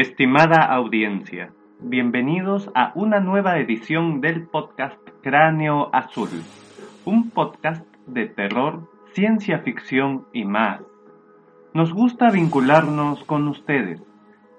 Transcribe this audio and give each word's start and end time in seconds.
Estimada 0.00 0.64
audiencia, 0.64 1.52
bienvenidos 1.78 2.70
a 2.74 2.90
una 2.94 3.20
nueva 3.20 3.58
edición 3.58 4.22
del 4.22 4.46
podcast 4.46 4.96
Cráneo 5.22 5.94
Azul, 5.94 6.30
un 7.04 7.28
podcast 7.28 7.84
de 8.06 8.24
terror, 8.24 8.88
ciencia 9.12 9.58
ficción 9.58 10.24
y 10.32 10.46
más. 10.46 10.80
Nos 11.74 11.92
gusta 11.92 12.30
vincularnos 12.30 13.22
con 13.24 13.46
ustedes. 13.46 14.00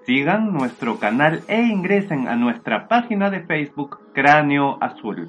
Sigan 0.06 0.52
nuestro 0.52 1.00
canal 1.00 1.42
e 1.48 1.60
ingresen 1.60 2.28
a 2.28 2.36
nuestra 2.36 2.86
página 2.86 3.28
de 3.28 3.40
Facebook 3.40 3.98
Cráneo 4.12 4.78
Azul. 4.80 5.28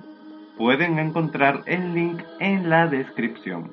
Pueden 0.59 0.99
encontrar 0.99 1.63
el 1.65 1.95
link 1.95 2.21
en 2.39 2.69
la 2.69 2.85
descripción. 2.85 3.71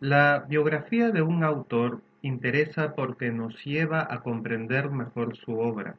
La 0.00 0.44
biografía 0.48 1.12
de 1.12 1.22
un 1.22 1.44
autor 1.44 2.00
interesa 2.22 2.94
porque 2.94 3.30
nos 3.30 3.64
lleva 3.64 4.06
a 4.10 4.20
comprender 4.20 4.90
mejor 4.90 5.36
su 5.36 5.58
obra. 5.58 5.96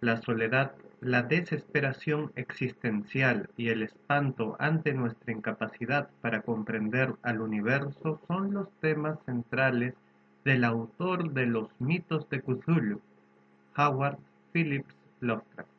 La 0.00 0.20
soledad, 0.22 0.72
la 1.00 1.22
desesperación 1.22 2.32
existencial 2.36 3.48
y 3.56 3.68
el 3.68 3.82
espanto 3.82 4.56
ante 4.58 4.92
nuestra 4.92 5.32
incapacidad 5.32 6.08
para 6.20 6.42
comprender 6.42 7.14
al 7.22 7.40
universo 7.40 8.20
son 8.26 8.54
los 8.54 8.68
temas 8.80 9.18
centrales 9.26 9.94
del 10.44 10.64
autor 10.64 11.32
de 11.32 11.46
los 11.46 11.68
mitos 11.80 12.28
de 12.30 12.40
Cthulhu, 12.40 13.00
Howard 13.76 14.18
Phillips 14.52 14.94
Lovecraft. 15.20 15.75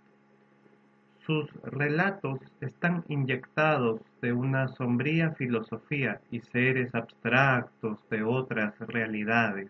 Sus 1.28 1.52
relatos 1.61 2.39
están 2.61 3.03
inyectados 3.09 4.00
de 4.22 4.31
una 4.31 4.70
sombría 4.70 5.31
filosofía 5.31 6.22
y 6.31 6.39
seres 6.39 6.95
abstractos 6.95 8.00
de 8.09 8.23
otras 8.23 8.80
realidades. 8.80 9.69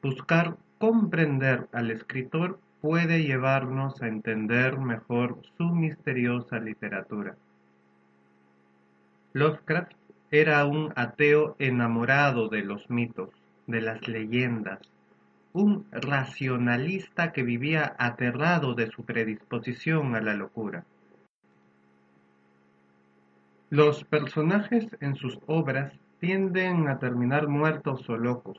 Buscar 0.00 0.56
comprender 0.78 1.66
al 1.72 1.90
escritor 1.90 2.60
puede 2.80 3.24
llevarnos 3.24 4.00
a 4.02 4.06
entender 4.06 4.78
mejor 4.78 5.42
su 5.58 5.64
misteriosa 5.64 6.60
literatura. 6.60 7.34
Lovecraft 9.32 9.94
era 10.30 10.64
un 10.64 10.92
ateo 10.94 11.56
enamorado 11.58 12.48
de 12.48 12.62
los 12.62 12.88
mitos, 12.88 13.30
de 13.66 13.80
las 13.80 14.06
leyendas, 14.06 14.78
un 15.52 15.86
racionalista 15.90 17.32
que 17.32 17.42
vivía 17.42 17.94
aterrado 17.98 18.74
de 18.74 18.90
su 18.90 19.04
predisposición 19.04 20.14
a 20.14 20.20
la 20.20 20.34
locura. 20.34 20.84
Los 23.70 24.04
personajes 24.04 24.86
en 25.00 25.14
sus 25.14 25.38
obras 25.46 25.92
tienden 26.18 26.88
a 26.88 26.98
terminar 26.98 27.48
muertos 27.48 28.08
o 28.08 28.16
locos. 28.16 28.58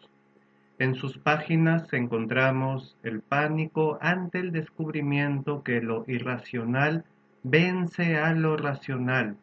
En 0.79 0.95
sus 0.95 1.17
páginas 1.17 1.91
encontramos 1.93 2.97
el 3.03 3.21
pánico 3.21 3.97
ante 4.01 4.39
el 4.39 4.51
descubrimiento 4.51 5.63
que 5.63 5.81
lo 5.81 6.03
irracional 6.07 7.05
vence 7.43 8.17
a 8.17 8.33
lo 8.33 8.57
racional, 8.57 9.37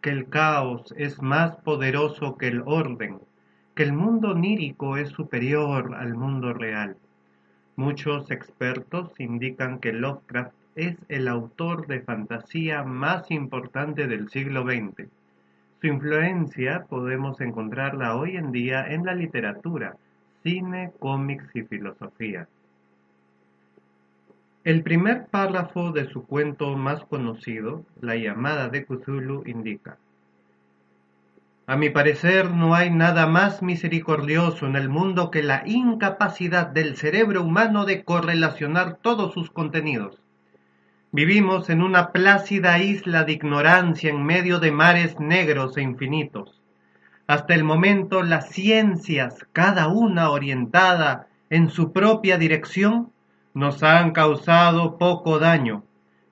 que 0.00 0.10
el 0.10 0.28
caos 0.28 0.94
es 0.96 1.20
más 1.20 1.56
poderoso 1.56 2.36
que 2.36 2.48
el 2.48 2.62
orden, 2.66 3.18
que 3.74 3.82
el 3.82 3.92
mundo 3.92 4.30
onírico 4.30 4.96
es 4.96 5.08
superior 5.08 5.94
al 5.96 6.14
mundo 6.14 6.52
real. 6.52 6.96
Muchos 7.76 8.30
expertos 8.30 9.10
indican 9.18 9.80
que 9.80 9.92
Lovecraft 9.92 10.54
es 10.76 10.96
el 11.08 11.26
autor 11.26 11.88
de 11.88 12.00
fantasía 12.00 12.84
más 12.84 13.30
importante 13.32 14.06
del 14.06 14.28
siglo 14.30 14.62
XX. 14.62 15.08
Su 15.80 15.86
influencia 15.88 16.84
podemos 16.88 17.40
encontrarla 17.40 18.16
hoy 18.16 18.36
en 18.36 18.52
día 18.52 18.86
en 18.86 19.04
la 19.04 19.14
literatura, 19.14 19.96
cine, 20.44 20.92
cómics 21.00 21.44
y 21.54 21.62
filosofía. 21.62 22.46
El 24.62 24.82
primer 24.82 25.26
párrafo 25.26 25.90
de 25.90 26.08
su 26.08 26.24
cuento 26.24 26.76
más 26.76 27.04
conocido, 27.04 27.84
La 28.00 28.14
llamada 28.14 28.68
de 28.68 28.84
Cthulhu, 28.86 29.42
indica 29.46 29.98
a 31.66 31.76
mi 31.76 31.88
parecer 31.88 32.50
no 32.50 32.74
hay 32.74 32.90
nada 32.90 33.26
más 33.26 33.62
misericordioso 33.62 34.66
en 34.66 34.76
el 34.76 34.90
mundo 34.90 35.30
que 35.30 35.42
la 35.42 35.62
incapacidad 35.64 36.66
del 36.66 36.96
cerebro 36.96 37.42
humano 37.42 37.86
de 37.86 38.04
correlacionar 38.04 38.98
todos 39.00 39.32
sus 39.32 39.50
contenidos. 39.50 40.20
Vivimos 41.10 41.70
en 41.70 41.82
una 41.82 42.12
plácida 42.12 42.78
isla 42.80 43.24
de 43.24 43.32
ignorancia 43.32 44.10
en 44.10 44.24
medio 44.24 44.58
de 44.58 44.72
mares 44.72 45.18
negros 45.18 45.76
e 45.78 45.82
infinitos. 45.82 46.60
Hasta 47.26 47.54
el 47.54 47.64
momento 47.64 48.22
las 48.22 48.50
ciencias, 48.50 49.46
cada 49.52 49.88
una 49.88 50.30
orientada 50.30 51.28
en 51.48 51.70
su 51.70 51.92
propia 51.92 52.36
dirección, 52.36 53.10
nos 53.54 53.82
han 53.82 54.10
causado 54.10 54.98
poco 54.98 55.38
daño, 55.38 55.84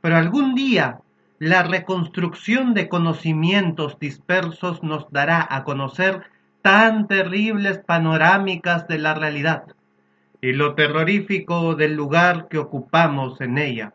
pero 0.02 0.16
algún 0.16 0.54
día 0.54 1.01
la 1.42 1.64
reconstrucción 1.64 2.72
de 2.72 2.88
conocimientos 2.88 3.98
dispersos 3.98 4.84
nos 4.84 5.10
dará 5.10 5.44
a 5.50 5.64
conocer 5.64 6.22
tan 6.62 7.08
terribles 7.08 7.78
panorámicas 7.78 8.86
de 8.86 8.98
la 8.98 9.14
realidad 9.14 9.64
y 10.40 10.52
lo 10.52 10.76
terrorífico 10.76 11.74
del 11.74 11.94
lugar 11.94 12.46
que 12.46 12.58
ocupamos 12.58 13.40
en 13.40 13.58
ella, 13.58 13.92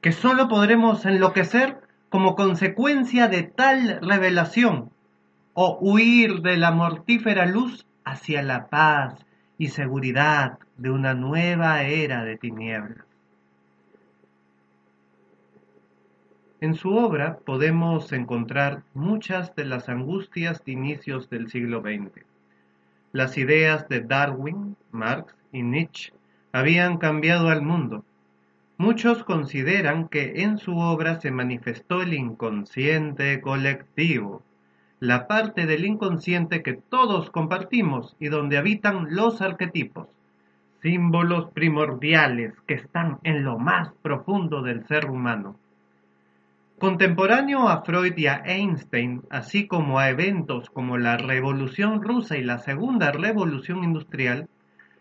que 0.00 0.12
sólo 0.12 0.46
podremos 0.46 1.04
enloquecer 1.06 1.80
como 2.08 2.36
consecuencia 2.36 3.26
de 3.26 3.42
tal 3.42 3.98
revelación 4.00 4.90
o 5.54 5.76
huir 5.80 6.40
de 6.40 6.56
la 6.56 6.70
mortífera 6.70 7.46
luz 7.46 7.84
hacia 8.04 8.42
la 8.42 8.68
paz 8.68 9.14
y 9.58 9.70
seguridad 9.70 10.60
de 10.76 10.90
una 10.90 11.14
nueva 11.14 11.82
era 11.82 12.22
de 12.22 12.36
tinieblas. 12.36 13.09
En 16.62 16.74
su 16.74 16.94
obra 16.94 17.38
podemos 17.38 18.12
encontrar 18.12 18.82
muchas 18.92 19.56
de 19.56 19.64
las 19.64 19.88
angustias 19.88 20.62
de 20.62 20.72
inicios 20.72 21.30
del 21.30 21.48
siglo 21.48 21.80
XX. 21.80 22.22
Las 23.12 23.38
ideas 23.38 23.88
de 23.88 24.02
Darwin, 24.02 24.76
Marx 24.92 25.34
y 25.52 25.62
Nietzsche 25.62 26.12
habían 26.52 26.98
cambiado 26.98 27.48
al 27.48 27.62
mundo. 27.62 28.04
Muchos 28.76 29.24
consideran 29.24 30.08
que 30.08 30.42
en 30.42 30.58
su 30.58 30.76
obra 30.76 31.18
se 31.18 31.30
manifestó 31.30 32.02
el 32.02 32.12
inconsciente 32.12 33.40
colectivo, 33.40 34.42
la 34.98 35.26
parte 35.26 35.64
del 35.64 35.86
inconsciente 35.86 36.62
que 36.62 36.74
todos 36.74 37.30
compartimos 37.30 38.16
y 38.20 38.28
donde 38.28 38.58
habitan 38.58 39.14
los 39.14 39.40
arquetipos, 39.40 40.08
símbolos 40.82 41.50
primordiales 41.52 42.52
que 42.66 42.74
están 42.74 43.18
en 43.22 43.44
lo 43.44 43.58
más 43.58 43.94
profundo 44.02 44.60
del 44.60 44.86
ser 44.86 45.06
humano. 45.06 45.56
Contemporáneo 46.80 47.68
a 47.68 47.82
Freud 47.82 48.16
y 48.16 48.26
a 48.26 48.40
Einstein, 48.42 49.22
así 49.28 49.66
como 49.66 49.98
a 49.98 50.08
eventos 50.08 50.70
como 50.70 50.96
la 50.96 51.18
Revolución 51.18 52.00
Rusa 52.00 52.38
y 52.38 52.42
la 52.42 52.56
Segunda 52.56 53.12
Revolución 53.12 53.84
Industrial, 53.84 54.48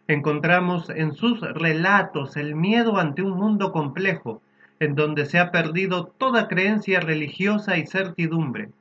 encontramos 0.10 0.90
en 0.90 1.14
sus 1.14 1.40
relatos 1.40 2.36
el 2.36 2.54
miedo 2.54 2.98
ante 2.98 3.22
un 3.22 3.38
mundo 3.38 3.72
complejo, 3.72 4.42
en 4.82 4.94
donde 4.96 5.26
se 5.26 5.40
ha 5.40 5.52
perdido 5.52 6.08
toda 6.18 6.50
creencia 6.50 7.00
religiosa 7.00 7.78
y 7.78 7.88
certidumbre. 7.88 8.72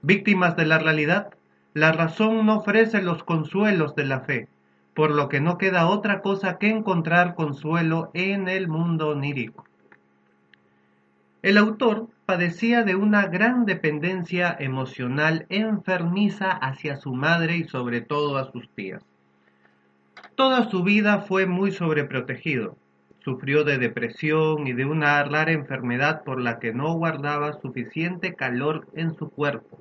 Víctimas 0.00 0.54
de 0.54 0.66
la 0.66 0.78
realidad, 0.78 1.34
la 1.74 1.90
razón 1.90 2.46
no 2.46 2.58
ofrece 2.58 3.02
los 3.02 3.24
consuelos 3.24 3.96
de 3.96 4.04
la 4.04 4.20
fe, 4.20 4.46
por 4.94 5.10
lo 5.10 5.28
que 5.28 5.40
no 5.40 5.58
queda 5.58 5.88
otra 5.88 6.20
cosa 6.20 6.58
que 6.58 6.70
encontrar 6.70 7.34
consuelo 7.34 8.12
en 8.14 8.46
el 8.46 8.68
mundo 8.68 9.08
onírico. 9.08 9.64
El 11.42 11.56
autor 11.56 12.06
padecía 12.30 12.84
de 12.84 12.94
una 12.94 13.26
gran 13.26 13.66
dependencia 13.66 14.56
emocional 14.60 15.46
enfermiza 15.48 16.52
hacia 16.52 16.94
su 16.94 17.12
madre 17.12 17.56
y 17.56 17.64
sobre 17.64 18.02
todo 18.02 18.38
a 18.38 18.52
sus 18.52 18.70
tías. 18.70 19.02
Toda 20.36 20.70
su 20.70 20.84
vida 20.84 21.22
fue 21.22 21.46
muy 21.46 21.72
sobreprotegido. 21.72 22.76
Sufrió 23.18 23.64
de 23.64 23.78
depresión 23.78 24.68
y 24.68 24.74
de 24.74 24.84
una 24.84 25.20
rara 25.24 25.50
enfermedad 25.50 26.22
por 26.22 26.40
la 26.40 26.60
que 26.60 26.72
no 26.72 26.94
guardaba 26.94 27.60
suficiente 27.60 28.36
calor 28.36 28.86
en 28.94 29.12
su 29.16 29.28
cuerpo. 29.28 29.80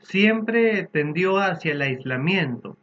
Siempre 0.00 0.86
tendió 0.92 1.38
hacia 1.38 1.72
el 1.72 1.80
aislamiento 1.80 2.76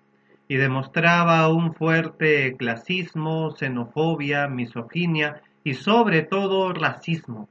y 0.48 0.56
demostraba 0.56 1.48
un 1.48 1.76
fuerte 1.76 2.56
clasismo, 2.58 3.52
xenofobia, 3.52 4.48
misoginia 4.48 5.44
y 5.64 5.76
sobre 5.76 6.24
todo 6.24 6.74
racismo. 6.74 7.50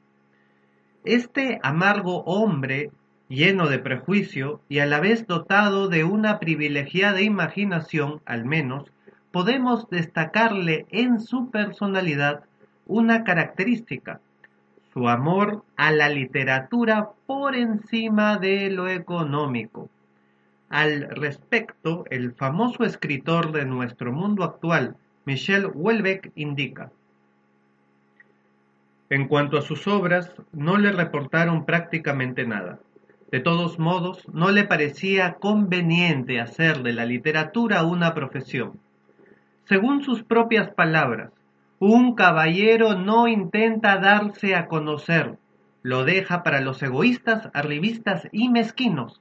Este 1.04 1.58
amargo 1.64 2.22
hombre, 2.26 2.92
lleno 3.28 3.68
de 3.68 3.80
prejuicio 3.80 4.60
y 4.68 4.78
a 4.78 4.86
la 4.86 5.00
vez 5.00 5.26
dotado 5.26 5.88
de 5.88 6.04
una 6.04 6.38
privilegiada 6.38 7.20
imaginación, 7.20 8.20
al 8.24 8.44
menos, 8.44 8.84
podemos 9.32 9.90
destacarle 9.90 10.86
en 10.90 11.18
su 11.18 11.50
personalidad 11.50 12.44
una 12.86 13.24
característica, 13.24 14.20
su 14.92 15.08
amor 15.08 15.64
a 15.76 15.90
la 15.90 16.08
literatura 16.08 17.10
por 17.26 17.56
encima 17.56 18.38
de 18.38 18.70
lo 18.70 18.88
económico. 18.88 19.88
Al 20.68 21.10
respecto, 21.10 22.04
el 22.10 22.32
famoso 22.32 22.84
escritor 22.84 23.50
de 23.50 23.64
nuestro 23.64 24.12
mundo 24.12 24.44
actual, 24.44 24.96
Michel 25.24 25.66
Houellebecq, 25.66 26.30
indica, 26.36 26.92
en 29.12 29.28
cuanto 29.28 29.58
a 29.58 29.62
sus 29.62 29.86
obras, 29.88 30.32
no 30.52 30.78
le 30.78 30.90
reportaron 30.90 31.66
prácticamente 31.66 32.46
nada. 32.46 32.78
De 33.30 33.40
todos 33.40 33.78
modos, 33.78 34.26
no 34.32 34.50
le 34.50 34.64
parecía 34.64 35.34
conveniente 35.34 36.40
hacer 36.40 36.82
de 36.82 36.94
la 36.94 37.04
literatura 37.04 37.82
una 37.82 38.14
profesión. 38.14 38.80
Según 39.64 40.02
sus 40.02 40.22
propias 40.22 40.70
palabras, 40.70 41.30
un 41.78 42.14
caballero 42.14 42.94
no 42.94 43.28
intenta 43.28 43.98
darse 43.98 44.54
a 44.54 44.66
conocer, 44.66 45.36
lo 45.82 46.04
deja 46.06 46.42
para 46.42 46.62
los 46.62 46.82
egoístas, 46.82 47.50
arribistas 47.52 48.28
y 48.32 48.48
mezquinos. 48.48 49.20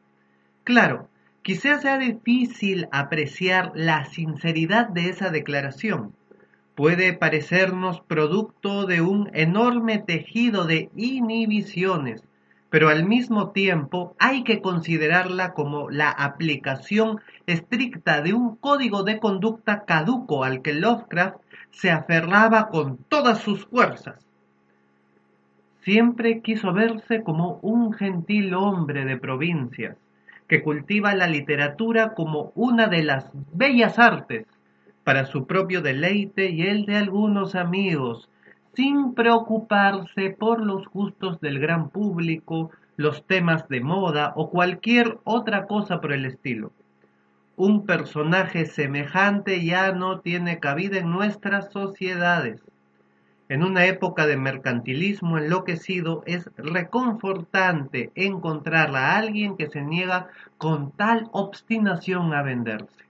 Claro, 0.63 1.09
quizás 1.41 1.81
sea 1.81 1.97
difícil 1.97 2.87
apreciar 2.93 3.73
la 3.75 4.05
sinceridad 4.05 4.87
de 4.87 5.09
esa 5.09 5.31
declaración. 5.31 6.13
Puede 6.81 7.13
parecernos 7.13 8.01
producto 8.01 8.87
de 8.87 9.01
un 9.01 9.29
enorme 9.35 9.99
tejido 9.99 10.65
de 10.65 10.89
inhibiciones, 10.95 12.23
pero 12.71 12.89
al 12.89 13.05
mismo 13.05 13.51
tiempo 13.51 14.15
hay 14.17 14.43
que 14.43 14.63
considerarla 14.63 15.53
como 15.53 15.91
la 15.91 16.09
aplicación 16.09 17.19
estricta 17.45 18.23
de 18.23 18.33
un 18.33 18.55
código 18.55 19.03
de 19.03 19.19
conducta 19.19 19.85
caduco 19.85 20.43
al 20.43 20.63
que 20.63 20.73
Lovecraft 20.73 21.37
se 21.69 21.91
aferraba 21.91 22.69
con 22.69 22.97
todas 22.97 23.37
sus 23.37 23.67
fuerzas. 23.67 24.25
Siempre 25.81 26.41
quiso 26.41 26.73
verse 26.73 27.21
como 27.21 27.59
un 27.61 27.93
gentil 27.93 28.55
hombre 28.55 29.05
de 29.05 29.17
provincias, 29.17 29.97
que 30.47 30.63
cultiva 30.63 31.13
la 31.13 31.27
literatura 31.27 32.15
como 32.15 32.51
una 32.55 32.87
de 32.87 33.03
las 33.03 33.29
bellas 33.53 33.99
artes 33.99 34.47
para 35.03 35.25
su 35.25 35.45
propio 35.45 35.81
deleite 35.81 36.49
y 36.49 36.63
el 36.63 36.85
de 36.85 36.97
algunos 36.97 37.55
amigos, 37.55 38.29
sin 38.73 39.13
preocuparse 39.13 40.29
por 40.31 40.65
los 40.65 40.87
gustos 40.87 41.39
del 41.41 41.59
gran 41.59 41.89
público, 41.89 42.71
los 42.97 43.25
temas 43.25 43.67
de 43.67 43.81
moda 43.81 44.33
o 44.35 44.49
cualquier 44.49 45.19
otra 45.23 45.65
cosa 45.67 46.01
por 46.01 46.13
el 46.13 46.25
estilo 46.25 46.71
un 47.61 47.85
personaje 47.85 48.65
semejante 48.65 49.63
ya 49.63 49.91
no 49.91 50.21
tiene 50.21 50.57
cabida 50.59 50.97
en 50.97 51.11
nuestras 51.11 51.71
sociedades. 51.71 52.59
En 53.49 53.63
una 53.63 53.85
época 53.85 54.25
de 54.25 54.35
mercantilismo 54.35 55.37
enloquecido 55.37 56.23
es 56.25 56.49
reconfortante 56.57 58.11
encontrar 58.15 58.95
a 58.95 59.15
alguien 59.15 59.57
que 59.57 59.69
se 59.69 59.81
niega 59.83 60.29
con 60.57 60.91
tal 60.93 61.29
obstinación 61.33 62.33
a 62.33 62.41
venderse. 62.41 63.05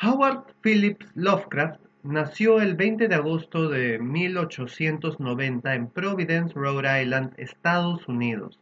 Howard 0.00 0.44
Phillips 0.62 1.06
Lovecraft 1.16 1.80
nació 2.04 2.60
el 2.60 2.76
20 2.76 3.08
de 3.08 3.16
agosto 3.16 3.68
de 3.68 3.98
1890 3.98 5.74
en 5.74 5.88
Providence, 5.88 6.54
Rhode 6.54 7.02
Island, 7.02 7.32
Estados 7.36 8.06
Unidos. 8.06 8.60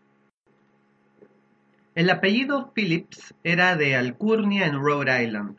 El 1.95 2.09
apellido 2.09 2.73
Phillips 2.73 3.35
era 3.45 3.77
de 3.77 3.97
alcurnia 3.97 4.67
en 4.67 4.81
Rhode 4.81 5.25
Island. 5.25 5.57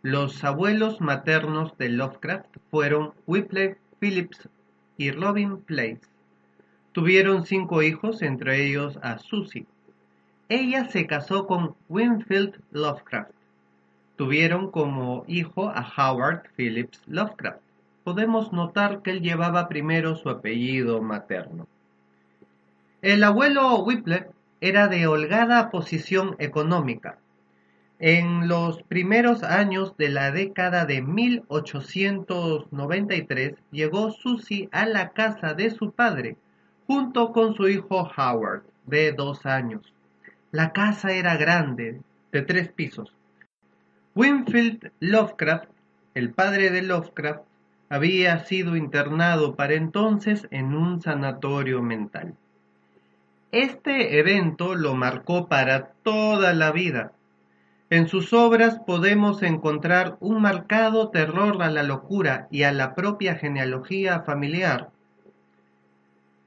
Los 0.00 0.42
abuelos 0.42 1.02
maternos 1.02 1.76
de 1.76 1.90
Lovecraft 1.90 2.56
fueron 2.70 3.12
Whipple 3.26 3.76
Phillips 3.98 4.48
y 4.96 5.10
Robin 5.10 5.58
Place. 5.58 6.00
Tuvieron 6.92 7.44
cinco 7.44 7.82
hijos, 7.82 8.22
entre 8.22 8.64
ellos 8.64 8.98
a 9.02 9.18
Susie. 9.18 9.66
Ella 10.48 10.86
se 10.86 11.06
casó 11.06 11.46
con 11.46 11.74
Winfield 11.90 12.58
Lovecraft. 12.70 13.39
Tuvieron 14.20 14.70
como 14.70 15.24
hijo 15.28 15.70
a 15.70 15.80
Howard 15.96 16.42
Phillips 16.54 17.00
Lovecraft. 17.06 17.62
Podemos 18.04 18.52
notar 18.52 19.00
que 19.00 19.12
él 19.12 19.22
llevaba 19.22 19.66
primero 19.66 20.14
su 20.14 20.28
apellido 20.28 21.00
materno. 21.00 21.66
El 23.00 23.24
abuelo 23.24 23.82
Whipple 23.82 24.28
era 24.60 24.88
de 24.88 25.06
holgada 25.06 25.70
posición 25.70 26.36
económica. 26.38 27.16
En 27.98 28.46
los 28.46 28.82
primeros 28.82 29.42
años 29.42 29.96
de 29.96 30.10
la 30.10 30.32
década 30.32 30.84
de 30.84 31.00
1893 31.00 33.54
llegó 33.70 34.10
Susie 34.10 34.68
a 34.70 34.84
la 34.84 35.12
casa 35.12 35.54
de 35.54 35.70
su 35.70 35.92
padre 35.92 36.36
junto 36.86 37.32
con 37.32 37.54
su 37.54 37.68
hijo 37.68 38.06
Howard, 38.18 38.64
de 38.84 39.12
dos 39.12 39.46
años. 39.46 39.94
La 40.52 40.74
casa 40.74 41.12
era 41.12 41.38
grande, 41.38 42.02
de 42.32 42.42
tres 42.42 42.70
pisos. 42.70 43.14
Winfield 44.16 44.90
Lovecraft, 44.98 45.70
el 46.14 46.32
padre 46.32 46.70
de 46.70 46.82
Lovecraft, 46.82 47.44
había 47.88 48.40
sido 48.40 48.74
internado 48.74 49.54
para 49.54 49.74
entonces 49.74 50.48
en 50.50 50.74
un 50.74 51.00
sanatorio 51.00 51.80
mental. 51.80 52.34
Este 53.52 54.18
evento 54.18 54.74
lo 54.74 54.96
marcó 54.96 55.46
para 55.46 55.92
toda 56.02 56.52
la 56.54 56.72
vida. 56.72 57.12
En 57.88 58.08
sus 58.08 58.32
obras 58.32 58.80
podemos 58.84 59.44
encontrar 59.44 60.16
un 60.18 60.42
marcado 60.42 61.10
terror 61.10 61.62
a 61.62 61.70
la 61.70 61.84
locura 61.84 62.48
y 62.50 62.64
a 62.64 62.72
la 62.72 62.96
propia 62.96 63.36
genealogía 63.36 64.22
familiar. 64.22 64.90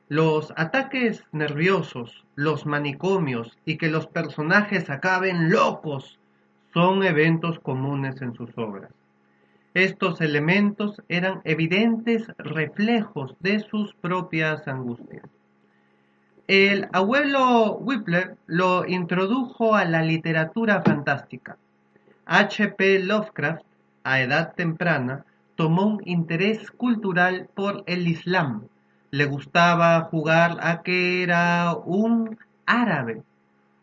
Los 0.10 0.54
ataques 0.58 1.24
nerviosos, 1.32 2.26
los 2.36 2.66
manicomios 2.66 3.58
y 3.64 3.78
que 3.78 3.88
los 3.88 4.08
personajes 4.08 4.90
acaben 4.90 5.50
locos 5.50 6.20
son 6.74 7.04
eventos 7.04 7.60
comunes 7.60 8.22
en 8.22 8.34
sus 8.34 8.50
obras. 8.58 8.92
Estos 9.74 10.22
elementos 10.22 11.02
eran 11.08 11.42
evidentes 11.46 12.28
reflejos 12.38 13.36
de 13.40 13.60
sus 13.60 13.94
propias 13.96 14.68
angustias. 14.68 15.24
El 16.48 16.90
abuelo 16.92 17.78
Whipple 17.78 18.36
lo 18.48 18.86
introdujo 18.86 19.76
a 19.76 19.86
la 19.86 20.02
literatura 20.02 20.82
fantástica. 20.82 21.58
H.P. 22.26 23.00
Lovecraft, 23.00 23.64
a 24.04 24.22
edad 24.22 24.54
temprana, 24.54 25.26
tomó 25.56 25.86
un 25.86 26.02
interés 26.06 26.70
cultural 26.72 27.50
por 27.56 27.84
el 27.88 28.08
Islam. 28.08 28.68
Le 29.12 29.26
gustaba 29.26 30.02
jugar 30.02 30.58
a 30.62 30.82
que 30.82 31.24
era 31.24 31.76
un 31.86 32.38
árabe. 32.66 33.24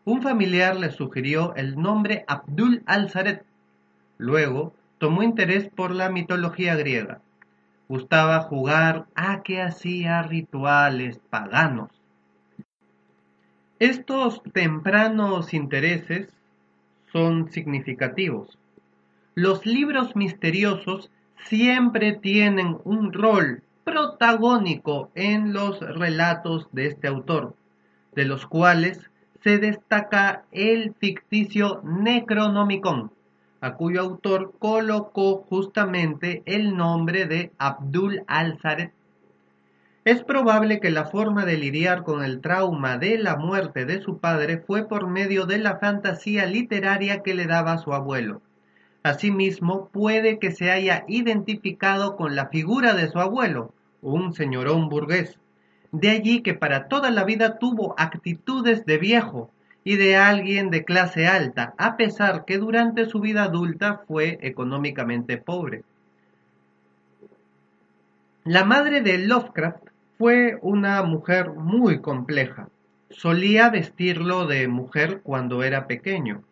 Un 0.05 0.21
familiar 0.21 0.75
le 0.77 0.91
sugirió 0.91 1.55
el 1.55 1.79
nombre 1.79 2.25
Abdul 2.27 2.83
al-Zaret. 2.85 3.43
Luego 4.17 4.73
tomó 4.97 5.23
interés 5.23 5.69
por 5.69 5.91
la 5.91 6.09
mitología 6.09 6.75
griega. 6.75 7.21
Gustaba 7.87 8.39
jugar 8.41 9.05
a 9.15 9.41
que 9.43 9.61
hacía 9.61 10.23
rituales 10.23 11.19
paganos 11.29 11.89
estos 13.81 14.43
tempranos 14.53 15.55
intereses 15.55 16.29
son 17.11 17.51
significativos. 17.51 18.59
Los 19.33 19.65
libros 19.65 20.15
misteriosos 20.15 21.09
siempre 21.45 22.13
tienen 22.13 22.77
un 22.83 23.11
rol 23.11 23.63
protagónico 23.83 25.09
en 25.15 25.53
los 25.53 25.79
relatos 25.79 26.67
de 26.71 26.85
este 26.85 27.07
autor, 27.07 27.55
de 28.13 28.25
los 28.25 28.45
cuales 28.45 29.09
se 29.43 29.57
destaca 29.57 30.43
el 30.51 30.93
ficticio 30.99 31.81
Necronomicon, 31.83 33.11
a 33.61 33.73
cuyo 33.75 34.01
autor 34.01 34.53
colocó 34.59 35.45
justamente 35.49 36.43
el 36.45 36.75
nombre 36.75 37.25
de 37.25 37.51
Abdul 37.57 38.23
al-Zaret 38.27 38.93
es 40.03 40.23
probable 40.23 40.79
que 40.79 40.89
la 40.89 41.05
forma 41.05 41.45
de 41.45 41.57
lidiar 41.57 42.01
con 42.01 42.23
el 42.23 42.41
trauma 42.41 42.97
de 42.97 43.19
la 43.19 43.35
muerte 43.35 43.85
de 43.85 44.01
su 44.01 44.17
padre 44.17 44.57
fue 44.57 44.87
por 44.87 45.05
medio 45.05 45.45
de 45.45 45.59
la 45.59 45.77
fantasía 45.77 46.47
literaria 46.47 47.21
que 47.21 47.35
le 47.35 47.45
daba 47.45 47.77
su 47.77 47.93
abuelo. 47.93 48.41
Asimismo, 49.03 49.89
puede 49.89 50.39
que 50.39 50.51
se 50.51 50.71
haya 50.71 51.05
identificado 51.07 52.15
con 52.15 52.35
la 52.35 52.47
figura 52.47 52.95
de 52.95 53.09
su 53.09 53.19
abuelo, 53.19 53.75
un 54.01 54.33
señorón 54.33 54.89
burgués. 54.89 55.37
De 55.91 56.09
allí 56.09 56.41
que 56.41 56.53
para 56.53 56.87
toda 56.87 57.11
la 57.11 57.23
vida 57.23 57.57
tuvo 57.59 57.95
actitudes 57.97 58.85
de 58.85 58.97
viejo 58.97 59.51
y 59.83 59.97
de 59.97 60.15
alguien 60.15 60.69
de 60.69 60.85
clase 60.85 61.27
alta, 61.27 61.73
a 61.77 61.97
pesar 61.97 62.45
que 62.45 62.57
durante 62.57 63.05
su 63.05 63.19
vida 63.19 63.43
adulta 63.43 64.01
fue 64.07 64.39
económicamente 64.41 65.37
pobre. 65.37 65.83
La 68.43 68.63
madre 68.63 69.01
de 69.01 69.17
Lovecraft 69.19 69.83
fue 70.17 70.57
una 70.61 71.03
mujer 71.03 71.51
muy 71.51 71.99
compleja. 71.99 72.69
Solía 73.09 73.69
vestirlo 73.69 74.47
de 74.47 74.67
mujer 74.67 75.21
cuando 75.21 75.63
era 75.63 75.87
pequeño. 75.87 76.43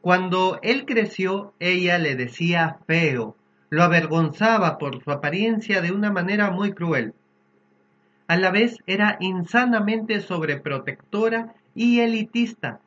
Cuando 0.00 0.60
él 0.62 0.86
creció, 0.86 1.52
ella 1.58 1.98
le 1.98 2.14
decía 2.14 2.78
feo, 2.86 3.36
lo 3.70 3.82
avergonzaba 3.82 4.78
por 4.78 5.02
su 5.02 5.10
apariencia 5.10 5.80
de 5.80 5.90
una 5.90 6.12
manera 6.12 6.50
muy 6.50 6.72
cruel. 6.72 7.12
A 8.28 8.36
la 8.36 8.50
vez 8.50 8.78
era 8.86 9.16
insanamente 9.20 10.20
sobreprotectora 10.20 11.54
y 11.74 12.00
elitista. 12.00 12.80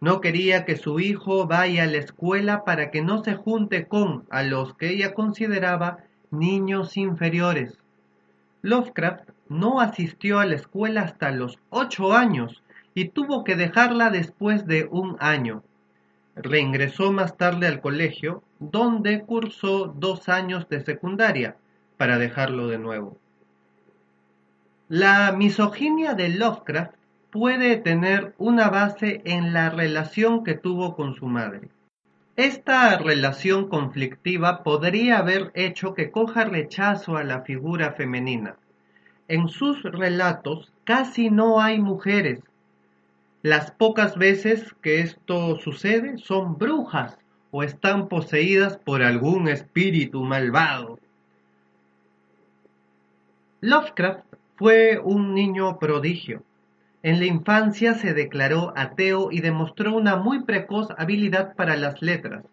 No 0.00 0.20
quería 0.20 0.64
que 0.64 0.76
su 0.76 1.00
hijo 1.00 1.46
vaya 1.46 1.84
a 1.84 1.86
la 1.86 1.96
escuela 1.98 2.64
para 2.64 2.90
que 2.90 3.02
no 3.02 3.24
se 3.24 3.34
junte 3.34 3.86
con 3.86 4.24
a 4.30 4.42
los 4.42 4.74
que 4.74 4.90
ella 4.90 5.14
consideraba 5.14 5.98
niños 6.30 6.96
inferiores. 6.96 7.78
Lovecraft 8.62 9.30
no 9.48 9.80
asistió 9.80 10.38
a 10.38 10.46
la 10.46 10.54
escuela 10.54 11.02
hasta 11.02 11.30
los 11.30 11.58
ocho 11.70 12.12
años 12.12 12.62
y 12.94 13.08
tuvo 13.08 13.42
que 13.42 13.56
dejarla 13.56 14.10
después 14.10 14.66
de 14.66 14.88
un 14.90 15.16
año. 15.18 15.62
Reingresó 16.34 17.12
más 17.12 17.36
tarde 17.36 17.66
al 17.66 17.80
colegio, 17.80 18.42
donde 18.58 19.22
cursó 19.22 19.86
dos 19.86 20.28
años 20.28 20.68
de 20.68 20.84
secundaria, 20.84 21.56
para 21.96 22.18
dejarlo 22.18 22.68
de 22.68 22.78
nuevo. 22.78 23.18
La 24.88 25.32
misoginia 25.32 26.14
de 26.14 26.28
Lovecraft 26.28 26.94
puede 27.32 27.76
tener 27.76 28.36
una 28.38 28.70
base 28.70 29.20
en 29.24 29.52
la 29.52 29.68
relación 29.68 30.44
que 30.44 30.54
tuvo 30.54 30.94
con 30.94 31.16
su 31.16 31.26
madre. 31.26 31.70
Esta 32.36 32.96
relación 32.96 33.68
conflictiva 33.68 34.62
podría 34.62 35.18
haber 35.18 35.50
hecho 35.54 35.92
que 35.94 36.12
coja 36.12 36.44
rechazo 36.44 37.16
a 37.16 37.24
la 37.24 37.40
figura 37.40 37.94
femenina. 37.94 38.54
En 39.26 39.48
sus 39.48 39.82
relatos 39.82 40.72
casi 40.84 41.30
no 41.30 41.60
hay 41.60 41.80
mujeres. 41.80 42.38
Las 43.42 43.72
pocas 43.72 44.16
veces 44.16 44.72
que 44.82 45.00
esto 45.00 45.58
sucede 45.58 46.18
son 46.18 46.58
brujas 46.58 47.18
o 47.50 47.64
están 47.64 48.06
poseídas 48.06 48.76
por 48.76 49.02
algún 49.02 49.48
espíritu 49.48 50.22
malvado. 50.22 51.00
Lovecraft 53.60 54.35
fue 54.56 54.98
un 55.02 55.34
niño 55.34 55.78
prodigio. 55.78 56.42
En 57.02 57.18
la 57.18 57.26
infancia 57.26 57.94
se 57.94 58.14
declaró 58.14 58.72
ateo 58.74 59.30
y 59.30 59.40
demostró 59.40 59.94
una 59.94 60.16
muy 60.16 60.42
precoz 60.42 60.88
habilidad 60.96 61.54
para 61.54 61.76
las 61.76 62.00
letras. 62.02 62.44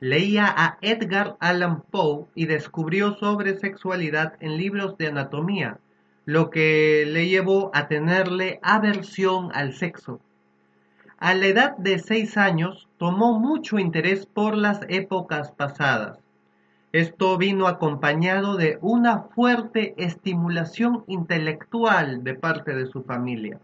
Leía 0.00 0.46
a 0.48 0.78
Edgar 0.80 1.36
Allan 1.38 1.82
Poe 1.82 2.24
y 2.34 2.46
descubrió 2.46 3.14
sobre 3.14 3.58
sexualidad 3.58 4.34
en 4.40 4.56
libros 4.56 4.96
de 4.98 5.08
anatomía, 5.08 5.78
lo 6.24 6.50
que 6.50 7.04
le 7.06 7.28
llevó 7.28 7.70
a 7.74 7.86
tenerle 7.86 8.58
aversión 8.62 9.50
al 9.54 9.74
sexo. 9.74 10.20
A 11.18 11.34
la 11.34 11.46
edad 11.46 11.76
de 11.76 11.98
seis 12.00 12.36
años 12.36 12.88
tomó 12.98 13.38
mucho 13.38 13.78
interés 13.78 14.26
por 14.26 14.56
las 14.56 14.80
épocas 14.88 15.52
pasadas. 15.52 16.18
Esto 16.92 17.38
vino 17.38 17.68
acompañado 17.68 18.58
de 18.58 18.76
una 18.82 19.20
fuerte 19.20 19.94
estimulación 19.96 21.04
intelectual 21.06 22.22
de 22.22 22.34
parte 22.34 22.74
de 22.74 22.86
su 22.86 23.02
familia. 23.02 23.58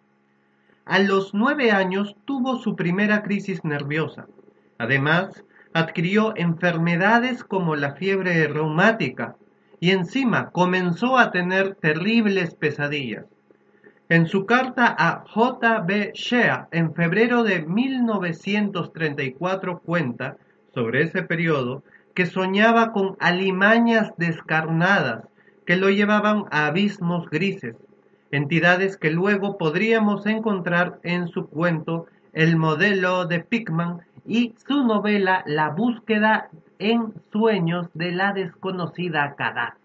A 0.87 0.99
los 1.01 1.35
nueve 1.35 1.71
años 1.71 2.17
tuvo 2.25 2.57
su 2.57 2.75
primera 2.75 3.23
crisis 3.23 3.63
nerviosa. 3.65 4.27
Además, 4.79 5.45
adquirió 5.75 6.33
enfermedades 6.37 7.45
como 7.45 7.77
la 7.77 7.97
fiebre 7.97 8.49
reumática 8.49 9.37
y 9.79 9.91
encima 9.91 10.51
comenzó 10.51 11.19
a 11.19 11.31
tener 11.31 11.75
terribles 11.75 12.55
pesadillas. 12.55 13.27
En 14.09 14.27
su 14.27 14.47
carta 14.47 14.97
a 14.99 15.23
J. 15.29 15.81
B. 15.81 16.13
Shea 16.15 16.69
en 16.73 16.95
febrero 16.95 17.43
de 17.43 17.61
1934 17.61 19.81
cuenta 19.81 20.39
sobre 20.73 21.03
ese 21.03 21.23
periodo 21.23 21.83
que 22.19 22.27
soñaba 22.27 22.91
con 22.91 23.17
alimañas 23.21 24.13
descarnadas 24.17 25.23
que 25.65 25.77
lo 25.77 25.89
llevaban 25.89 26.47
a 26.51 26.67
abismos 26.67 27.31
grises, 27.31 27.77
entidades 28.33 28.97
que 28.97 29.13
luego 29.13 29.57
podríamos 29.57 30.27
encontrar 30.27 30.99
en 31.05 31.29
su 31.29 31.47
cuento 31.47 32.07
El 32.33 32.57
modelo 32.57 33.27
de 33.27 33.39
Pickman 33.39 34.01
y 34.27 34.57
su 34.67 34.83
novela 34.83 35.45
La 35.47 35.69
búsqueda 35.71 36.49
en 36.81 37.15
sueños 37.31 37.87
de 37.95 38.11
la 38.11 38.33
desconocida 38.33 39.37
Kadá. 39.37 39.77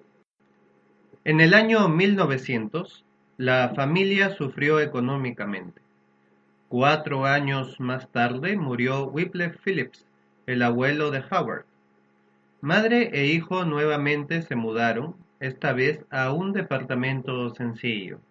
En 1.26 1.40
el 1.40 1.54
año 1.54 1.88
1900, 1.88 3.06
la 3.38 3.74
familia 3.76 4.32
sufrió 4.32 4.80
económicamente. 4.80 5.84
Cuatro 6.68 7.28
años 7.28 7.80
más 7.80 8.10
tarde 8.10 8.58
murió 8.58 9.06
Wycliffe 9.06 9.60
Phillips, 9.64 10.08
el 10.48 10.64
abuelo 10.64 11.12
de 11.12 11.24
Howard. 11.30 11.66
Madre 12.64 13.10
e 13.12 13.26
hijo 13.26 13.66
nuevamente 13.66 14.42
se 14.42 14.56
mudaron, 14.56 15.18
esta 15.42 15.74
vez 15.74 16.06
a 16.10 16.32
un 16.32 16.54
departamento 16.54 17.54
sencillo. 17.54 18.22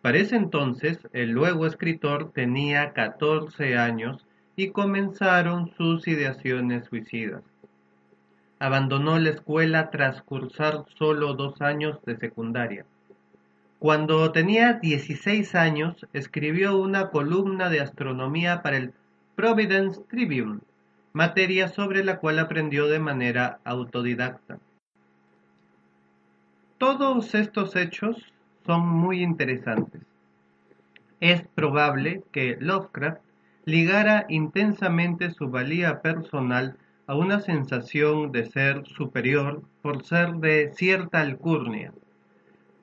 Para 0.00 0.18
ese 0.18 0.36
entonces, 0.36 1.00
el 1.12 1.32
luego 1.32 1.66
escritor 1.66 2.30
tenía 2.30 2.92
14 2.92 3.76
años 3.76 4.24
y 4.54 4.68
comenzaron 4.68 5.72
sus 5.76 6.06
ideaciones 6.06 6.84
suicidas. 6.84 7.42
Abandonó 8.60 9.18
la 9.18 9.30
escuela 9.30 9.90
tras 9.90 10.22
cursar 10.22 10.84
solo 10.96 11.34
dos 11.34 11.60
años 11.60 11.98
de 12.06 12.16
secundaria. 12.16 12.86
Cuando 13.80 14.30
tenía 14.30 14.74
16 14.74 15.56
años, 15.56 16.06
escribió 16.12 16.76
una 16.76 17.10
columna 17.10 17.70
de 17.70 17.80
astronomía 17.80 18.62
para 18.62 18.76
el 18.76 18.92
Providence 19.34 20.00
Tribune, 20.08 20.60
materia 21.12 21.68
sobre 21.68 22.04
la 22.04 22.18
cual 22.18 22.38
aprendió 22.38 22.86
de 22.86 22.98
manera 22.98 23.60
autodidacta. 23.64 24.58
Todos 26.78 27.34
estos 27.34 27.74
hechos 27.76 28.32
son 28.64 28.86
muy 28.86 29.22
interesantes. 29.22 30.02
Es 31.20 31.42
probable 31.48 32.22
que 32.30 32.56
Lovecraft 32.60 33.20
ligara 33.64 34.26
intensamente 34.28 35.30
su 35.30 35.48
valía 35.48 36.00
personal 36.00 36.76
a 37.08 37.16
una 37.16 37.40
sensación 37.40 38.30
de 38.30 38.46
ser 38.46 38.86
superior 38.86 39.62
por 39.82 40.04
ser 40.04 40.34
de 40.34 40.72
cierta 40.74 41.20
alcurnia. 41.20 41.92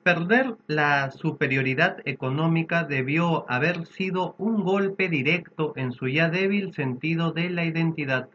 Perder 0.06 0.54
la 0.68 1.10
superioridad 1.10 1.96
económica 2.04 2.84
debió 2.84 3.44
haber 3.50 3.86
sido 3.86 4.36
un 4.38 4.62
golpe 4.62 5.08
directo 5.08 5.72
en 5.74 5.90
su 5.90 6.06
ya 6.06 6.30
débil 6.30 6.72
sentido 6.72 7.32
de 7.32 7.50
la 7.50 7.64
identidad. 7.64 8.28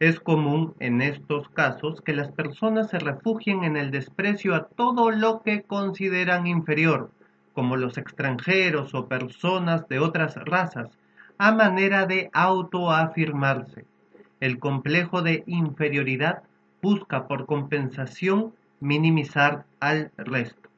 Es 0.00 0.20
común 0.20 0.74
en 0.78 1.00
estos 1.00 1.48
casos 1.48 2.02
que 2.02 2.12
las 2.12 2.30
personas 2.32 2.90
se 2.90 2.98
refugien 2.98 3.64
en 3.64 3.78
el 3.78 3.90
desprecio 3.90 4.54
a 4.54 4.64
todo 4.64 5.10
lo 5.10 5.40
que 5.40 5.62
consideran 5.62 6.46
inferior, 6.46 7.10
como 7.54 7.78
los 7.78 7.96
extranjeros 7.96 8.92
o 8.94 9.08
personas 9.08 9.88
de 9.88 9.98
otras 9.98 10.34
razas, 10.34 10.90
a 11.38 11.52
manera 11.52 12.04
de 12.04 12.28
autoafirmarse. 12.34 13.86
El 14.40 14.58
complejo 14.58 15.22
de 15.22 15.42
inferioridad 15.46 16.42
busca 16.82 17.26
por 17.28 17.46
compensación 17.46 18.52
minimizar 18.80 19.64
al 19.78 20.10
resto. 20.16 20.68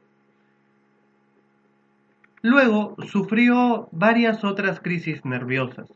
Luego 2.42 2.96
sufrió 3.06 3.88
varias 3.92 4.42
otras 4.42 4.80
crisis 4.80 5.24
nerviosas, 5.24 5.92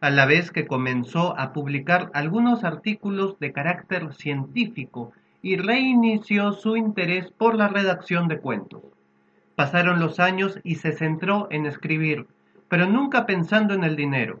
a 0.00 0.10
la 0.10 0.24
vez 0.24 0.52
que 0.52 0.66
comenzó 0.66 1.38
a 1.38 1.52
publicar 1.52 2.10
algunos 2.14 2.62
artículos 2.62 3.38
de 3.40 3.52
carácter 3.52 4.14
científico 4.14 5.12
y 5.42 5.56
reinició 5.56 6.52
su 6.52 6.76
interés 6.76 7.30
por 7.32 7.56
la 7.56 7.68
redacción 7.68 8.28
de 8.28 8.38
cuentos. 8.38 8.82
Pasaron 9.56 10.00
los 10.00 10.20
años 10.20 10.60
y 10.62 10.76
se 10.76 10.92
centró 10.92 11.48
en 11.50 11.66
escribir, 11.66 12.26
pero 12.68 12.86
nunca 12.86 13.26
pensando 13.26 13.74
en 13.74 13.82
el 13.82 13.96
dinero. 13.96 14.40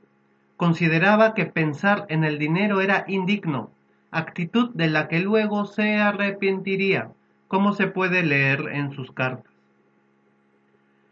Consideraba 0.56 1.34
que 1.34 1.46
pensar 1.46 2.06
en 2.08 2.22
el 2.22 2.38
dinero 2.38 2.80
era 2.80 3.04
indigno 3.08 3.70
actitud 4.10 4.70
de 4.74 4.88
la 4.88 5.08
que 5.08 5.20
luego 5.20 5.66
se 5.66 5.96
arrepentiría, 5.96 7.10
como 7.48 7.72
se 7.72 7.86
puede 7.86 8.22
leer 8.22 8.68
en 8.72 8.92
sus 8.92 9.12
cartas. 9.12 9.52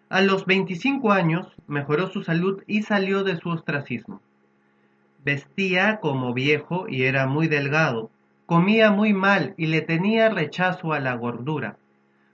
A 0.08 0.22
los 0.22 0.46
25 0.46 1.12
años 1.12 1.46
mejoró 1.66 2.08
su 2.08 2.22
salud 2.22 2.62
y 2.66 2.82
salió 2.82 3.24
de 3.24 3.36
su 3.36 3.50
ostracismo. 3.50 4.22
Vestía 5.24 6.00
como 6.00 6.32
viejo 6.32 6.86
y 6.88 7.02
era 7.02 7.26
muy 7.26 7.46
delgado, 7.46 8.10
comía 8.46 8.90
muy 8.90 9.12
mal 9.12 9.52
y 9.58 9.66
le 9.66 9.82
tenía 9.82 10.30
rechazo 10.30 10.94
a 10.94 11.00
la 11.00 11.14
gordura. 11.14 11.76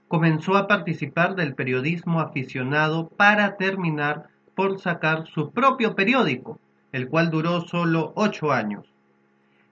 Comenzó 0.07 0.55
a 0.55 0.67
participar 0.67 1.35
del 1.35 1.55
periodismo 1.55 2.21
aficionado 2.21 3.09
para 3.09 3.57
terminar 3.57 4.29
por 4.55 4.79
sacar 4.79 5.27
su 5.27 5.51
propio 5.51 5.95
periódico, 5.95 6.59
el 6.93 7.09
cual 7.09 7.29
duró 7.29 7.61
solo 7.61 8.13
ocho 8.15 8.53
años. 8.53 8.94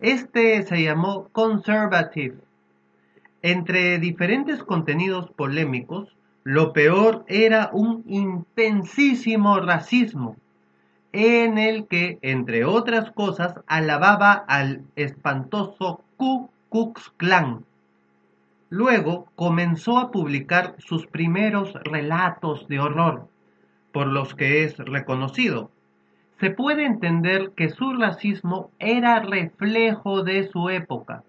Este 0.03 0.63
se 0.63 0.83
llamó 0.83 1.29
Conservative. 1.31 2.35
Entre 3.41 3.99
diferentes 3.99 4.61
contenidos 4.61 5.31
polémicos, 5.31 6.13
lo 6.43 6.73
peor 6.73 7.23
era 7.29 7.69
un 7.71 8.03
intensísimo 8.05 9.61
racismo, 9.61 10.35
en 11.13 11.57
el 11.57 11.87
que, 11.87 12.19
entre 12.21 12.65
otras 12.65 13.11
cosas, 13.11 13.53
alababa 13.65 14.33
al 14.33 14.81
espantoso 14.97 16.01
Ku 16.17 16.49
Klux 16.69 17.13
Klan. 17.15 17.63
Luego 18.69 19.29
comenzó 19.37 19.99
a 19.99 20.11
publicar 20.11 20.75
sus 20.79 21.07
primeros 21.07 21.75
relatos 21.85 22.67
de 22.67 22.81
horror, 22.81 23.29
por 23.93 24.07
los 24.07 24.35
que 24.35 24.65
es 24.65 24.77
reconocido. 24.79 25.71
Se 26.43 26.51
puede 26.51 26.85
entender 26.85 27.51
que 27.55 27.69
su 27.69 27.93
racismo 27.93 28.69
era 28.77 29.21
reflejo 29.21 30.23
de 30.23 30.49
su 30.49 30.69
época, 30.69 31.23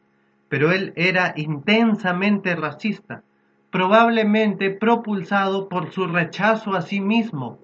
pero 0.49 0.73
él 0.73 0.93
era 0.97 1.35
intensamente 1.37 2.57
racista 2.57 3.23
probablemente 3.71 4.71
propulsado 4.71 5.69
por 5.69 5.93
su 5.93 6.09
rechazo 6.09 6.75
a 6.75 6.83
sí 6.83 7.01
mismo, 7.01 7.61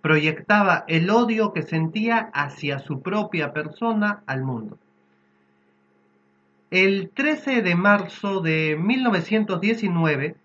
proyectaba 0.00 0.86
el 0.88 1.10
odio 1.10 1.52
que 1.52 1.64
sentía 1.64 2.30
hacia 2.32 2.78
su 2.78 3.02
propia 3.02 3.52
persona 3.52 4.22
al 4.26 4.42
mundo. 4.42 4.78
El 6.70 7.10
13 7.10 7.60
de 7.60 7.74
marzo 7.74 8.40
de 8.40 8.74
1919, 8.80 10.36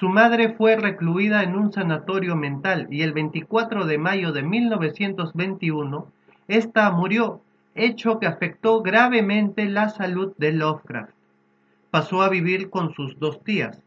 su 0.00 0.08
madre 0.08 0.54
fue 0.54 0.76
recluida 0.76 1.42
en 1.42 1.54
un 1.54 1.74
sanatorio 1.74 2.34
mental 2.34 2.86
y 2.90 3.02
el 3.02 3.12
24 3.12 3.84
de 3.84 3.98
mayo 3.98 4.32
de 4.32 4.42
1921, 4.42 6.10
ésta 6.48 6.90
murió, 6.90 7.42
hecho 7.74 8.18
que 8.18 8.26
afectó 8.26 8.80
gravemente 8.80 9.66
la 9.66 9.90
salud 9.90 10.32
de 10.38 10.52
Lovecraft. 10.52 11.12
Pasó 11.90 12.22
a 12.22 12.30
vivir 12.30 12.70
con 12.70 12.94
sus 12.94 13.18
dos 13.18 13.44
tías, 13.44 13.82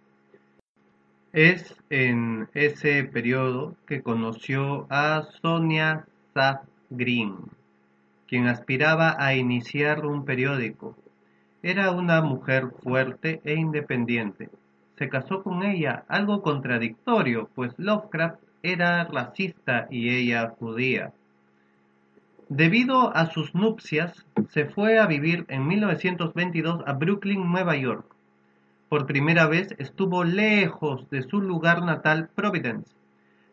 es 1.31 1.75
en 1.89 2.47
ese 2.53 3.05
periodo 3.05 3.75
que 3.87 4.03
conoció 4.03 4.85
a 4.91 5.23
Sonia 5.41 6.05
Sath 6.35 6.61
Green, 6.91 7.37
quien 8.27 8.45
aspiraba 8.45 9.15
a 9.17 9.33
iniciar 9.33 10.05
un 10.05 10.25
periódico. 10.25 10.95
Era 11.63 11.89
una 11.89 12.21
mujer 12.21 12.67
fuerte 12.83 13.41
e 13.45 13.55
independiente. 13.55 14.51
Se 14.97 15.09
casó 15.09 15.43
con 15.43 15.63
ella, 15.63 16.05
algo 16.07 16.41
contradictorio, 16.41 17.49
pues 17.55 17.73
Lovecraft 17.77 18.41
era 18.61 19.03
racista 19.05 19.87
y 19.89 20.09
ella 20.09 20.53
judía. 20.59 21.11
Debido 22.49 23.15
a 23.15 23.31
sus 23.31 23.55
nupcias, 23.55 24.25
se 24.49 24.65
fue 24.65 24.99
a 24.99 25.07
vivir 25.07 25.45
en 25.47 25.67
1922 25.67 26.83
a 26.85 26.93
Brooklyn, 26.93 27.51
Nueva 27.51 27.75
York 27.75 28.13
por 28.93 29.07
primera 29.07 29.47
vez 29.47 29.73
estuvo 29.79 30.23
lejos 30.23 31.09
de 31.09 31.23
su 31.23 31.41
lugar 31.41 31.81
natal 31.81 32.29
Providence. 32.35 32.93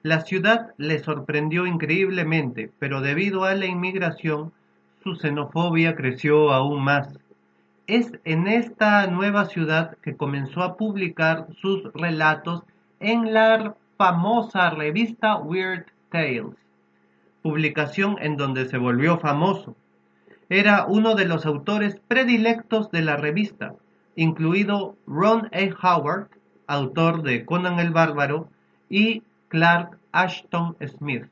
La 0.03 0.21
ciudad 0.21 0.75
le 0.77 0.99
sorprendió 0.99 1.65
increíblemente, 1.65 2.71
pero 2.79 3.01
debido 3.01 3.45
a 3.45 3.55
la 3.55 3.65
inmigración, 3.65 4.53
su 5.03 5.15
xenofobia 5.15 5.97
creció 5.97 6.53
aún 6.53 6.85
más. 6.85 7.19
Es 7.91 8.13
en 8.23 8.47
esta 8.47 9.09
nueva 9.09 9.47
ciudad 9.47 9.99
que 10.01 10.17
comenzó 10.17 10.63
a 10.63 10.77
publicar 10.77 11.49
sus 11.61 11.93
relatos 11.93 12.63
en 13.01 13.35
la 13.35 13.75
famosa 13.99 14.71
revista 14.71 15.35
Weird 15.39 15.87
Tales, 16.09 16.55
publicación 17.43 18.15
en 18.21 18.37
donde 18.37 18.69
se 18.69 18.79
volvió 18.79 19.19
famoso. 19.19 19.75
Era 20.49 20.87
uno 20.87 21.17
de 21.17 21.25
los 21.25 21.45
autores 21.47 22.01
predilectos 22.07 22.93
de 22.93 23.03
la 23.03 23.17
revista, 23.17 23.75
incluido 24.15 24.95
Ron 25.09 25.51
A. 25.53 25.75
Howard, 25.83 26.29
autor 26.69 27.25
de 27.25 27.45
Conan 27.45 27.81
el 27.81 27.91
Bárbaro, 27.91 28.49
y 28.89 29.25
Clark 29.49 29.99
Ashton 30.13 30.77
Smith. 30.87 31.27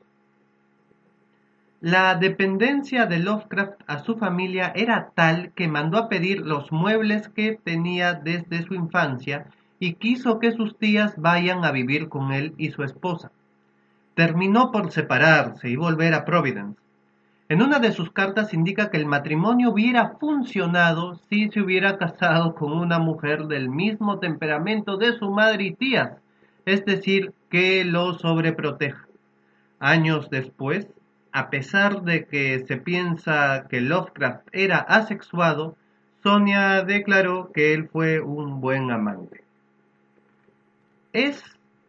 La 1.81 2.15
dependencia 2.15 3.05
de 3.05 3.19
Lovecraft 3.19 3.83
a 3.87 3.99
su 3.99 4.17
familia 4.17 4.73
era 4.75 5.11
tal 5.15 5.53
que 5.53 5.69
mandó 5.69 5.97
a 5.97 6.09
pedir 6.09 6.41
los 6.41 6.73
muebles 6.73 7.29
que 7.29 7.57
tenía 7.63 8.15
desde 8.15 8.63
su 8.63 8.73
infancia 8.73 9.45
y 9.79 9.93
quiso 9.93 10.39
que 10.39 10.51
sus 10.51 10.77
tías 10.77 11.13
vayan 11.15 11.63
a 11.63 11.71
vivir 11.71 12.09
con 12.09 12.33
él 12.33 12.53
y 12.57 12.71
su 12.71 12.83
esposa. 12.83 13.31
Terminó 14.13 14.73
por 14.73 14.91
separarse 14.91 15.69
y 15.69 15.77
volver 15.77 16.13
a 16.15 16.25
Providence. 16.25 16.81
En 17.47 17.61
una 17.61 17.79
de 17.79 17.93
sus 17.93 18.11
cartas 18.11 18.53
indica 18.53 18.91
que 18.91 18.97
el 18.97 19.05
matrimonio 19.05 19.71
hubiera 19.71 20.17
funcionado 20.19 21.15
si 21.29 21.49
se 21.49 21.61
hubiera 21.61 21.97
casado 21.97 22.55
con 22.55 22.73
una 22.73 22.99
mujer 22.99 23.45
del 23.47 23.69
mismo 23.69 24.19
temperamento 24.19 24.97
de 24.97 25.13
su 25.13 25.31
madre 25.31 25.63
y 25.63 25.75
tías, 25.75 26.11
es 26.65 26.83
decir, 26.83 27.31
que 27.49 27.85
lo 27.85 28.15
sobreproteja. 28.15 29.07
Años 29.79 30.29
después, 30.29 30.89
a 31.31 31.49
pesar 31.49 32.03
de 32.03 32.25
que 32.25 32.65
se 32.67 32.77
piensa 32.77 33.67
que 33.69 33.81
Lovecraft 33.81 34.47
era 34.51 34.77
asexuado, 34.77 35.75
Sonia 36.23 36.83
declaró 36.83 37.51
que 37.53 37.73
él 37.73 37.87
fue 37.87 38.19
un 38.19 38.61
buen 38.61 38.91
amante. 38.91 39.43
Es 41.13 41.43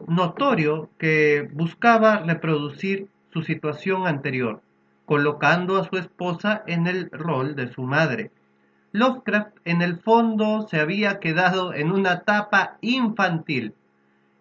notorio 0.07 0.89
que 0.99 1.49
buscaba 1.53 2.19
reproducir 2.19 3.09
su 3.33 3.43
situación 3.43 4.07
anterior, 4.07 4.63
colocando 5.07 5.77
a 5.77 5.85
su 5.89 5.97
esposa 5.97 6.63
en 6.67 6.87
el 6.87 7.11
rol 7.11 7.57
de 7.57 7.73
su 7.73 7.83
madre. 7.83 8.31
Lovecraft 8.93 9.57
en 9.65 9.83
el 9.83 9.99
fondo 9.99 10.67
se 10.69 10.81
había 10.81 11.21
quedado 11.21 11.75
en 11.75 11.93
una 11.93 12.15
etapa 12.15 12.79
infantil. 12.81 13.75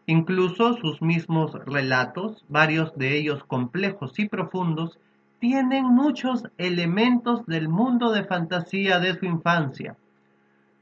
Incluso 0.09 0.73
sus 0.73 1.03
mismos 1.03 1.53
relatos, 1.67 2.43
varios 2.49 2.97
de 2.97 3.15
ellos 3.15 3.43
complejos 3.43 4.17
y 4.17 4.27
profundos, 4.27 4.97
tienen 5.37 5.85
muchos 5.85 6.45
elementos 6.57 7.45
del 7.45 7.69
mundo 7.69 8.11
de 8.11 8.23
fantasía 8.23 8.97
de 8.97 9.13
su 9.19 9.27
infancia. 9.27 9.95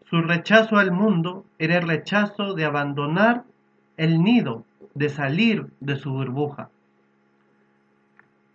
Su 0.10 0.22
rechazo 0.22 0.78
al 0.78 0.94
mundo 0.94 1.44
era 1.60 1.76
el 1.80 1.90
rechazo 1.90 2.54
de 2.54 2.64
abandonar 2.64 3.44
el 3.98 4.24
nido, 4.24 4.64
de 4.94 5.10
salir 5.10 5.68
de 5.82 5.98
su 5.98 6.14
burbuja. 6.14 6.70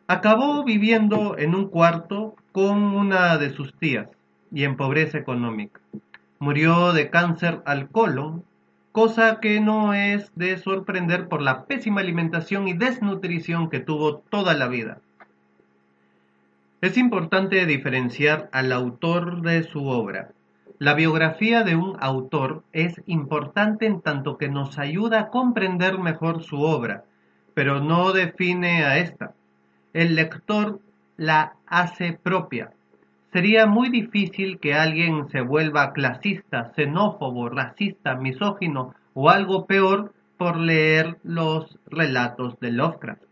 Acabó 0.07 0.65
viviendo 0.65 1.37
en 1.37 1.55
un 1.55 1.69
cuarto 1.69 2.35
con 2.51 2.83
una 2.83 3.37
de 3.37 3.51
sus 3.51 3.75
tías 3.75 4.09
y 4.51 4.65
en 4.65 4.79
pobreza 4.79 5.19
económica. 5.19 5.83
Murió 6.39 6.95
de 6.95 7.11
cáncer 7.11 7.61
al 7.67 7.91
colon, 7.91 8.43
cosa 8.93 9.41
que 9.41 9.61
no 9.61 9.95
es 9.95 10.31
de 10.37 10.57
sorprender 10.59 11.29
por 11.29 11.43
la 11.43 11.65
pésima 11.65 12.01
alimentación 12.01 12.69
y 12.69 12.75
desnutrición 12.75 13.71
que 13.71 13.81
tuvo 13.81 14.19
toda 14.19 14.55
la 14.55 14.69
vida. 14.69 14.99
Es 16.81 16.97
importante 16.97 17.65
diferenciar 17.67 18.49
al 18.53 18.73
autor 18.73 19.43
de 19.43 19.63
su 19.63 19.87
obra. 19.87 20.31
La 20.79 20.95
biografía 20.95 21.63
de 21.63 21.77
un 21.77 21.97
autor 22.01 22.65
es 22.73 23.01
importante 23.07 23.87
en 23.87 24.01
tanto 24.01 24.37
que 24.37 24.49
nos 24.49 24.79
ayuda 24.79 25.21
a 25.21 25.29
comprender 25.29 25.99
mejor 25.99 26.43
su 26.43 26.61
obra, 26.61 27.05
pero 27.55 27.81
no 27.81 28.13
define 28.13 28.85
a 28.85 28.99
esta 28.99 29.35
el 29.93 30.15
lector 30.15 30.81
la 31.17 31.55
hace 31.67 32.19
propia. 32.23 32.73
Sería 33.33 33.67
muy 33.67 33.89
difícil 33.89 34.59
que 34.59 34.75
alguien 34.75 35.29
se 35.31 35.41
vuelva 35.41 35.95
clasista, 35.95 36.73
xenófobo, 36.75 37.49
racista, 37.49 38.15
misógino 38.15 38.95
o 39.15 39.31
algo 39.31 39.67
peor 39.67 40.13
por 40.37 40.59
leer 40.59 41.19
los 41.23 41.79
relatos 41.87 42.61
de 42.61 42.73
Lovecraft. 42.73 43.23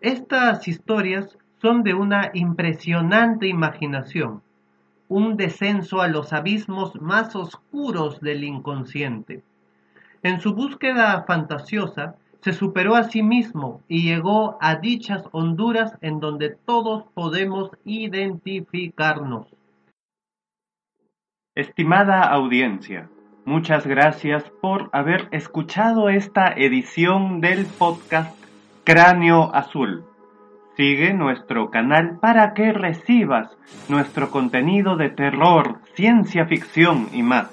Estas 0.00 0.66
historias 0.66 1.38
son 1.60 1.84
de 1.84 1.94
una 1.94 2.30
impresionante 2.34 3.46
imaginación, 3.46 4.42
un 5.08 5.36
descenso 5.36 6.00
a 6.00 6.08
los 6.08 6.32
abismos 6.32 7.00
más 7.00 7.36
oscuros 7.36 8.20
del 8.20 8.42
inconsciente. 8.42 9.42
En 10.22 10.40
su 10.40 10.54
búsqueda 10.54 11.24
fantasiosa, 11.28 12.16
se 12.42 12.52
superó 12.52 12.94
a 12.94 13.04
sí 13.04 13.22
mismo 13.22 13.82
y 13.88 14.02
llegó 14.02 14.56
a 14.60 14.76
dichas 14.76 15.24
Honduras 15.32 15.96
en 16.00 16.20
donde 16.20 16.50
todos 16.50 17.04
podemos 17.14 17.70
identificarnos. 17.84 19.46
Estimada 21.54 22.22
audiencia, 22.22 23.10
muchas 23.44 23.86
gracias 23.86 24.44
por 24.62 24.88
haber 24.92 25.28
escuchado 25.32 26.08
esta 26.08 26.48
edición 26.56 27.40
del 27.40 27.66
podcast 27.66 28.34
Cráneo 28.84 29.54
Azul. 29.54 30.04
Sigue 30.76 31.12
nuestro 31.12 31.70
canal 31.70 32.18
para 32.20 32.54
que 32.54 32.72
recibas 32.72 33.50
nuestro 33.88 34.30
contenido 34.30 34.96
de 34.96 35.10
terror, 35.10 35.80
ciencia 35.94 36.46
ficción 36.46 37.08
y 37.12 37.22
más. 37.22 37.50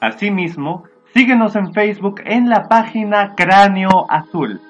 Asimismo, 0.00 0.84
Síguenos 1.14 1.56
en 1.56 1.72
Facebook 1.72 2.20
en 2.24 2.48
la 2.48 2.68
página 2.68 3.34
Cráneo 3.34 4.06
Azul. 4.10 4.60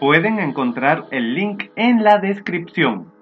Pueden 0.00 0.38
encontrar 0.40 1.06
el 1.10 1.34
link 1.34 1.70
en 1.76 2.02
la 2.02 2.18
descripción. 2.18 3.12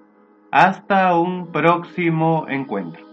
Hasta 0.51 1.17
un 1.17 1.51
próximo 1.51 2.45
encuentro. 2.49 3.05